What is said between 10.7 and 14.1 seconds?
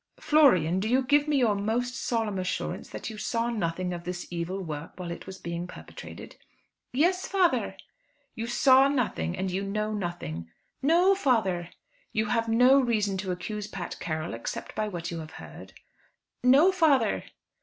"No, father." "You have no reason to accuse Pat